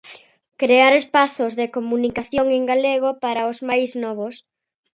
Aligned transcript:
Crear 0.61 0.93
espazos 1.01 1.53
de 1.59 1.65
comunicación 1.77 2.47
en 2.57 2.63
galego 2.71 3.09
para 3.23 3.49
os 3.51 3.57
máis 3.69 3.89
novos. 4.03 4.35